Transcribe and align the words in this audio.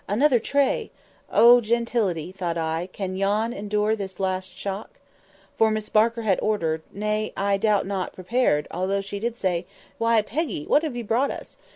Another 0.07 0.39
tray! 0.39 0.89
"Oh, 1.31 1.61
gentility!" 1.61 2.31
thought 2.31 2.57
I, 2.57 2.89
"can 2.91 3.15
you 3.15 3.27
endure 3.27 3.95
this 3.95 4.19
last 4.19 4.51
shock?" 4.57 4.99
For 5.59 5.69
Miss 5.69 5.89
Barker 5.89 6.23
had 6.23 6.39
ordered 6.41 6.81
(nay, 6.91 7.31
I 7.37 7.57
doubt 7.57 7.85
not, 7.85 8.11
prepared, 8.11 8.67
although 8.71 9.01
she 9.01 9.19
did 9.19 9.37
say, 9.37 9.67
"Why, 9.99 10.23
Peggy, 10.23 10.63
what 10.65 10.81
have 10.81 10.95
you 10.95 11.03
brought 11.03 11.29
us?" 11.29 11.59